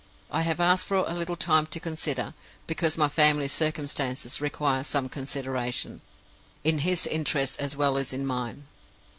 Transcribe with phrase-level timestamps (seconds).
[0.31, 2.33] I have asked for a little time to consider,
[2.65, 6.01] because my family circumstances require some consideration,
[6.63, 8.65] in his interests as well as in mine.